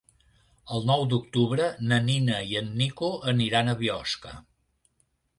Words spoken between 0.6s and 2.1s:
El nou d'octubre na